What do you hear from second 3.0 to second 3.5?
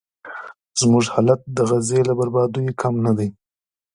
نه دی.